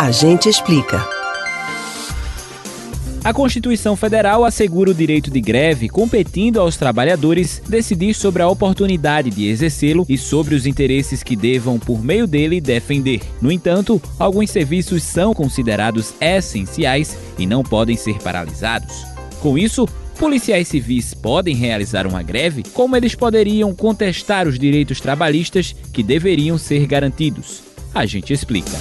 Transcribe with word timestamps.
A 0.00 0.10
gente 0.10 0.48
explica. 0.48 1.06
A 3.22 3.34
Constituição 3.34 3.94
Federal 3.94 4.46
assegura 4.46 4.92
o 4.92 4.94
direito 4.94 5.30
de 5.30 5.42
greve, 5.42 5.90
competindo 5.90 6.58
aos 6.58 6.78
trabalhadores 6.78 7.60
decidir 7.68 8.14
sobre 8.14 8.40
a 8.40 8.48
oportunidade 8.48 9.28
de 9.28 9.46
exercê-lo 9.46 10.06
e 10.08 10.16
sobre 10.16 10.54
os 10.54 10.64
interesses 10.64 11.22
que 11.22 11.36
devam, 11.36 11.78
por 11.78 12.02
meio 12.02 12.26
dele, 12.26 12.62
defender. 12.62 13.20
No 13.42 13.52
entanto, 13.52 14.00
alguns 14.18 14.50
serviços 14.50 15.02
são 15.02 15.34
considerados 15.34 16.14
essenciais 16.18 17.18
e 17.38 17.44
não 17.44 17.62
podem 17.62 17.94
ser 17.94 18.16
paralisados. 18.22 19.04
Com 19.42 19.58
isso, 19.58 19.86
policiais 20.18 20.66
civis 20.66 21.12
podem 21.12 21.54
realizar 21.54 22.06
uma 22.06 22.22
greve, 22.22 22.62
como 22.72 22.96
eles 22.96 23.14
poderiam 23.14 23.74
contestar 23.74 24.48
os 24.48 24.58
direitos 24.58 24.98
trabalhistas 24.98 25.76
que 25.92 26.02
deveriam 26.02 26.56
ser 26.56 26.86
garantidos. 26.86 27.60
A 27.94 28.06
gente 28.06 28.32
explica. 28.32 28.78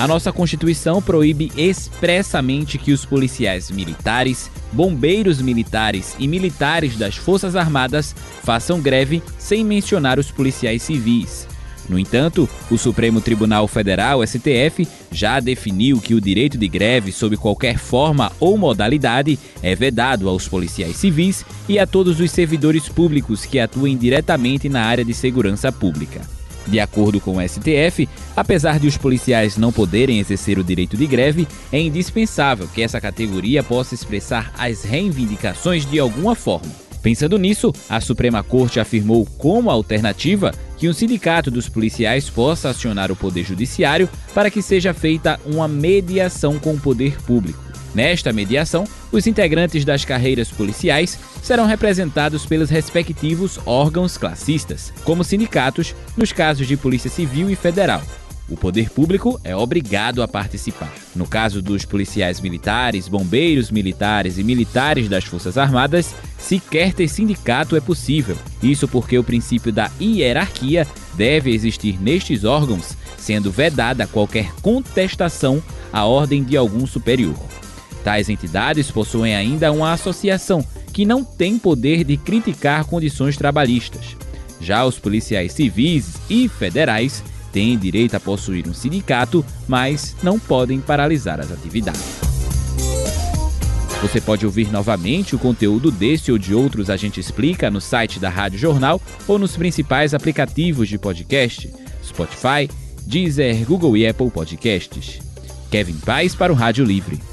A 0.00 0.08
nossa 0.08 0.32
Constituição 0.32 1.02
proíbe 1.02 1.52
expressamente 1.54 2.78
que 2.78 2.90
os 2.90 3.04
policiais 3.04 3.70
militares, 3.70 4.50
bombeiros 4.72 5.42
militares 5.42 6.16
e 6.18 6.26
militares 6.26 6.96
das 6.96 7.16
Forças 7.16 7.54
Armadas 7.54 8.16
façam 8.42 8.80
greve 8.80 9.22
sem 9.36 9.62
mencionar 9.62 10.18
os 10.18 10.30
policiais 10.30 10.80
civis. 10.80 11.46
No 11.86 11.98
entanto, 11.98 12.48
o 12.70 12.78
Supremo 12.78 13.20
Tribunal 13.20 13.68
Federal, 13.68 14.26
STF, 14.26 14.88
já 15.12 15.38
definiu 15.38 16.00
que 16.00 16.14
o 16.14 16.20
direito 16.20 16.56
de 16.56 16.66
greve, 16.66 17.12
sob 17.12 17.36
qualquer 17.36 17.76
forma 17.76 18.32
ou 18.40 18.56
modalidade, 18.56 19.38
é 19.62 19.74
vedado 19.74 20.30
aos 20.30 20.48
policiais 20.48 20.96
civis 20.96 21.44
e 21.68 21.78
a 21.78 21.86
todos 21.86 22.20
os 22.20 22.30
servidores 22.30 22.88
públicos 22.88 23.44
que 23.44 23.60
atuem 23.60 23.98
diretamente 23.98 24.66
na 24.66 24.82
área 24.82 25.04
de 25.04 25.12
segurança 25.12 25.70
pública. 25.70 26.39
De 26.66 26.78
acordo 26.78 27.20
com 27.20 27.36
o 27.36 27.48
STF, 27.48 28.08
apesar 28.36 28.78
de 28.78 28.86
os 28.86 28.96
policiais 28.96 29.56
não 29.56 29.72
poderem 29.72 30.18
exercer 30.18 30.58
o 30.58 30.64
direito 30.64 30.96
de 30.96 31.06
greve, 31.06 31.48
é 31.72 31.80
indispensável 31.80 32.68
que 32.68 32.82
essa 32.82 33.00
categoria 33.00 33.62
possa 33.62 33.94
expressar 33.94 34.52
as 34.58 34.84
reivindicações 34.84 35.84
de 35.84 35.98
alguma 35.98 36.34
forma. 36.34 36.70
Pensando 37.02 37.38
nisso, 37.38 37.72
a 37.88 38.00
Suprema 38.00 38.42
Corte 38.42 38.78
afirmou 38.78 39.24
como 39.38 39.70
alternativa 39.70 40.52
que 40.76 40.88
um 40.88 40.92
sindicato 40.92 41.50
dos 41.50 41.68
policiais 41.68 42.28
possa 42.28 42.70
acionar 42.70 43.10
o 43.10 43.16
Poder 43.16 43.44
Judiciário 43.44 44.08
para 44.34 44.50
que 44.50 44.60
seja 44.60 44.92
feita 44.92 45.40
uma 45.46 45.66
mediação 45.66 46.58
com 46.58 46.74
o 46.74 46.80
poder 46.80 47.20
público. 47.22 47.69
Nesta 47.94 48.32
mediação, 48.32 48.84
os 49.10 49.26
integrantes 49.26 49.84
das 49.84 50.04
carreiras 50.04 50.48
policiais 50.48 51.18
serão 51.42 51.66
representados 51.66 52.46
pelos 52.46 52.70
respectivos 52.70 53.58
órgãos 53.66 54.16
classistas, 54.16 54.92
como 55.04 55.24
sindicatos, 55.24 55.94
nos 56.16 56.32
casos 56.32 56.68
de 56.68 56.76
Polícia 56.76 57.10
Civil 57.10 57.50
e 57.50 57.56
Federal. 57.56 58.02
O 58.48 58.56
poder 58.56 58.90
público 58.90 59.40
é 59.44 59.54
obrigado 59.54 60.22
a 60.24 60.28
participar. 60.28 60.92
No 61.14 61.24
caso 61.24 61.62
dos 61.62 61.84
policiais 61.84 62.40
militares, 62.40 63.06
bombeiros 63.06 63.70
militares 63.70 64.38
e 64.38 64.42
militares 64.42 65.08
das 65.08 65.22
Forças 65.22 65.56
Armadas, 65.56 66.12
sequer 66.36 66.92
ter 66.92 67.06
sindicato 67.06 67.76
é 67.76 67.80
possível. 67.80 68.36
Isso 68.60 68.88
porque 68.88 69.16
o 69.16 69.22
princípio 69.22 69.72
da 69.72 69.88
hierarquia 70.00 70.84
deve 71.14 71.52
existir 71.52 72.02
nestes 72.02 72.42
órgãos, 72.42 72.96
sendo 73.16 73.52
vedada 73.52 74.06
qualquer 74.08 74.52
contestação 74.60 75.62
à 75.92 76.04
ordem 76.04 76.42
de 76.42 76.56
algum 76.56 76.88
superior. 76.88 77.36
Tais 78.04 78.28
entidades 78.28 78.90
possuem 78.90 79.34
ainda 79.34 79.72
uma 79.72 79.92
associação 79.92 80.64
que 80.92 81.04
não 81.04 81.22
tem 81.24 81.58
poder 81.58 82.04
de 82.04 82.16
criticar 82.16 82.84
condições 82.84 83.36
trabalhistas. 83.36 84.16
Já 84.60 84.84
os 84.84 84.98
policiais 84.98 85.52
civis 85.52 86.14
e 86.28 86.48
federais 86.48 87.22
têm 87.52 87.78
direito 87.78 88.14
a 88.14 88.20
possuir 88.20 88.68
um 88.68 88.74
sindicato, 88.74 89.44
mas 89.66 90.16
não 90.22 90.38
podem 90.38 90.80
paralisar 90.80 91.40
as 91.40 91.50
atividades. 91.50 92.20
Você 94.02 94.18
pode 94.18 94.46
ouvir 94.46 94.72
novamente 94.72 95.36
o 95.36 95.38
conteúdo 95.38 95.90
desse 95.90 96.32
ou 96.32 96.38
de 96.38 96.54
outros 96.54 96.88
A 96.88 96.96
Gente 96.96 97.20
Explica 97.20 97.70
no 97.70 97.82
site 97.82 98.18
da 98.18 98.30
Rádio 98.30 98.58
Jornal 98.58 99.00
ou 99.28 99.38
nos 99.38 99.56
principais 99.56 100.14
aplicativos 100.14 100.88
de 100.88 100.98
podcast: 100.98 101.70
Spotify, 102.02 102.68
Deezer, 103.06 103.62
Google 103.66 103.96
e 103.98 104.06
Apple 104.06 104.30
Podcasts. 104.30 105.20
Kevin 105.70 105.98
Paz 105.98 106.34
para 106.34 106.52
o 106.52 106.56
Rádio 106.56 106.84
Livre. 106.84 107.29